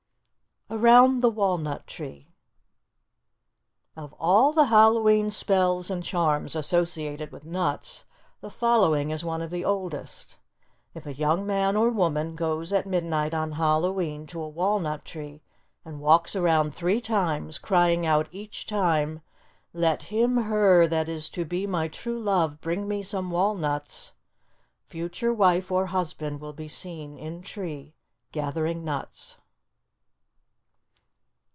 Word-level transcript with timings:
AROUND 0.73 1.19
THE 1.21 1.29
WALNUT 1.29 1.85
TREE 1.85 2.33
Of 3.97 4.13
all 4.13 4.53
Hallow 4.53 5.09
e'en 5.09 5.29
spells 5.29 5.91
and 5.91 6.01
charms 6.01 6.55
associated 6.55 7.29
with 7.33 7.43
nuts, 7.43 8.05
the 8.39 8.49
following 8.49 9.09
is 9.09 9.25
one 9.25 9.41
of 9.41 9.49
the 9.49 9.65
oldest: 9.65 10.37
If 10.93 11.05
a 11.05 11.13
young 11.13 11.45
man 11.45 11.75
or 11.75 11.89
woman 11.89 12.35
goes 12.37 12.71
at 12.71 12.87
midnight 12.87 13.33
on 13.33 13.51
Hallow 13.51 13.99
e'en 13.99 14.25
to 14.27 14.41
a 14.41 14.47
walnut 14.47 15.03
tree 15.03 15.41
and 15.83 15.99
walks 15.99 16.37
around 16.37 16.73
three 16.73 17.01
times, 17.01 17.57
crying 17.57 18.05
out 18.05 18.29
each 18.31 18.65
time, 18.65 19.19
"Let 19.73 20.03
him 20.03 20.37
(her) 20.37 20.87
that 20.87 21.09
is 21.09 21.27
to 21.31 21.43
be 21.43 21.67
my 21.67 21.89
true 21.89 22.17
love 22.17 22.61
bring 22.61 22.87
me 22.87 23.03
some 23.03 23.29
walnuts," 23.29 24.13
future 24.85 25.33
wife 25.33 25.69
or 25.69 25.87
husband 25.87 26.39
will 26.39 26.53
be 26.53 26.69
seen 26.69 27.17
in 27.17 27.41
tree 27.41 27.93
gathering 28.31 28.85
nuts. 28.85 29.35